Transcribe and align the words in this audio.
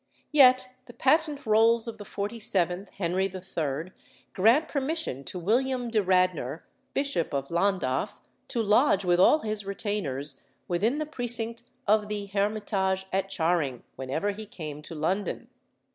Yet 0.31 0.67
the 0.87 0.93
patent 0.95 1.45
rolls 1.45 1.87
of 1.87 1.99
the 1.99 2.03
47th 2.05 2.89
Henry 2.89 3.31
III. 3.31 3.91
grant 4.33 4.67
permission 4.67 5.23
to 5.25 5.37
William 5.37 5.91
de 5.91 6.01
Radnor, 6.01 6.65
Bishop 6.95 7.35
of 7.35 7.51
Llandaff, 7.51 8.19
to 8.47 8.63
lodge, 8.63 9.05
with 9.05 9.19
all 9.19 9.41
his 9.41 9.63
retainers, 9.63 10.41
within 10.67 10.97
the 10.97 11.05
precinct 11.05 11.61
of 11.85 12.07
the 12.07 12.25
Hermitage 12.25 13.05
at 13.13 13.29
Charing, 13.29 13.83
whenever 13.95 14.31
he 14.31 14.47
came 14.47 14.81
to 14.81 14.95
London. 14.95 15.49